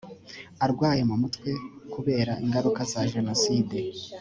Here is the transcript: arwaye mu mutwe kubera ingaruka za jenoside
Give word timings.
arwaye 0.65 1.01
mu 1.09 1.15
mutwe 1.21 1.51
kubera 1.93 2.33
ingaruka 2.43 2.79
za 2.91 3.01
jenoside 3.13 3.77